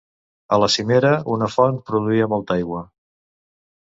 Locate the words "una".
1.35-1.49